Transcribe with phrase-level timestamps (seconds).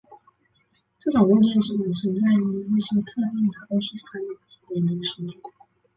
[0.97, 4.19] 这种物件只能存在于一些特定的欧氏三
[4.69, 5.39] 维流形中。